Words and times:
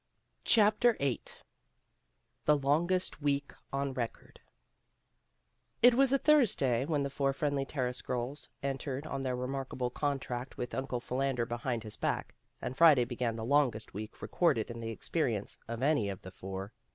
CHAPTER 0.45 0.93
VIII 0.97 1.21
THE 2.45 2.57
LONGEST 2.57 3.21
WEEK 3.21 3.53
ON 3.71 3.93
RECORD 3.93 4.39
IT 5.83 5.93
was 5.93 6.11
a 6.11 6.17
Thursday 6.17 6.85
when 6.85 7.03
the 7.03 7.09
four 7.11 7.33
Friendly 7.33 7.65
Terrace 7.65 8.01
girls 8.01 8.49
entered 8.63 9.05
on 9.05 9.21
their 9.21 9.35
remarkable 9.35 9.91
con 9.91 10.17
tract 10.17 10.57
with 10.57 10.73
Uncle 10.73 11.01
Philander 11.01 11.45
Behind 11.45 11.83
His 11.83 11.97
Back, 11.97 12.33
and 12.63 12.75
Friday 12.75 13.05
began 13.05 13.35
the 13.35 13.45
longest 13.45 13.93
week 13.93 14.23
recorded 14.23 14.71
in 14.71 14.79
the 14.79 14.89
experiences 14.89 15.59
of 15.67 15.83
any 15.83 16.09
of 16.09 16.23
the 16.23 16.31
four. 16.31 16.73